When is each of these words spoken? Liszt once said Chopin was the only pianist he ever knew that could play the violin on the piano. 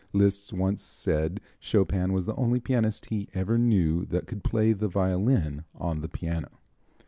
Liszt 0.13 0.51
once 0.51 0.81
said 0.81 1.39
Chopin 1.59 2.11
was 2.11 2.25
the 2.25 2.33
only 2.33 2.59
pianist 2.59 3.05
he 3.11 3.29
ever 3.35 3.59
knew 3.59 4.03
that 4.05 4.25
could 4.25 4.43
play 4.43 4.73
the 4.73 4.87
violin 4.87 5.63
on 5.75 6.01
the 6.01 6.09
piano. 6.09 6.49